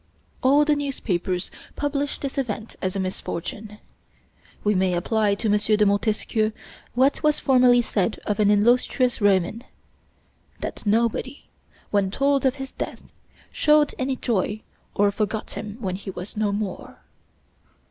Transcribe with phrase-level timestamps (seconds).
[0.41, 3.77] All the newspapers published this event as a misfortune.
[4.63, 5.59] We may apply to M.
[5.59, 6.53] de Montesquieu
[6.95, 9.63] what was formerly said of an illustrious Roman:
[10.59, 11.45] that nobody,
[11.91, 13.01] when told of his death,
[13.51, 14.63] showed any joy
[14.95, 16.97] or forgot him when he was no more.